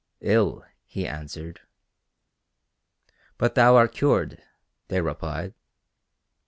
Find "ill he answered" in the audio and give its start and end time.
0.25-1.61